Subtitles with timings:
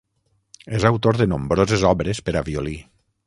[0.77, 2.77] És autor de nombroses obres per a violí.